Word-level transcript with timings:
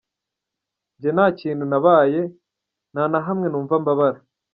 Njye 0.95 1.09
nta 1.15 1.25
kintu 1.39 1.63
nabaye, 1.71 2.21
nta 2.93 3.03
na 3.11 3.19
hamwe 3.27 3.47
numva 3.49 3.73
mbabara. 3.81 4.19